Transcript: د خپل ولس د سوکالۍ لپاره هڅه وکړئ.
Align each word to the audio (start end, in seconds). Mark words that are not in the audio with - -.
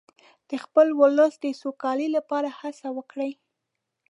د 0.49 0.51
خپل 0.63 0.87
ولس 1.01 1.33
د 1.41 1.45
سوکالۍ 1.61 2.07
لپاره 2.17 2.49
هڅه 2.59 2.87
وکړئ. 2.97 3.31